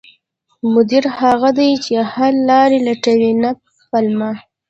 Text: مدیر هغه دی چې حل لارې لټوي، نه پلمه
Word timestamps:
مدیر 0.73 1.05
هغه 1.19 1.49
دی 1.57 1.69
چې 1.85 1.95
حل 2.11 2.35
لارې 2.49 2.79
لټوي، 2.87 3.31
نه 3.43 3.49
پلمه 3.89 4.31